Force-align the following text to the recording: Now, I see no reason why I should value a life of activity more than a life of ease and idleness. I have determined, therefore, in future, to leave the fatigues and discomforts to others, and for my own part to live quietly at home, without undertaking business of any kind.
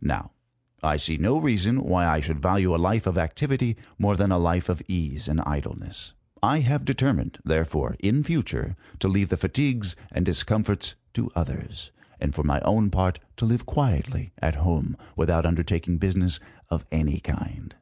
Now, 0.00 0.30
I 0.80 0.96
see 0.96 1.16
no 1.16 1.38
reason 1.40 1.82
why 1.82 2.06
I 2.06 2.20
should 2.20 2.38
value 2.40 2.72
a 2.72 2.78
life 2.78 3.04
of 3.04 3.18
activity 3.18 3.76
more 3.98 4.14
than 4.16 4.30
a 4.30 4.38
life 4.38 4.68
of 4.68 4.80
ease 4.86 5.26
and 5.26 5.40
idleness. 5.40 6.12
I 6.40 6.60
have 6.60 6.84
determined, 6.84 7.40
therefore, 7.44 7.96
in 7.98 8.22
future, 8.22 8.76
to 9.00 9.08
leave 9.08 9.28
the 9.28 9.36
fatigues 9.36 9.96
and 10.12 10.24
discomforts 10.24 10.94
to 11.14 11.32
others, 11.34 11.90
and 12.20 12.32
for 12.32 12.44
my 12.44 12.60
own 12.60 12.90
part 12.90 13.18
to 13.38 13.44
live 13.44 13.66
quietly 13.66 14.30
at 14.38 14.54
home, 14.54 14.96
without 15.16 15.44
undertaking 15.44 15.98
business 15.98 16.38
of 16.70 16.84
any 16.92 17.18
kind. 17.18 17.74